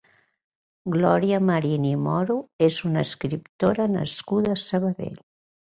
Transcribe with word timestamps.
Glòria 0.95 1.41
Marín 1.51 1.85
i 1.89 1.93
Moro 2.07 2.39
és 2.71 2.81
una 2.91 3.07
escriptora 3.09 3.91
nascuda 3.99 4.57
a 4.57 4.63
Sabadell. 4.69 5.27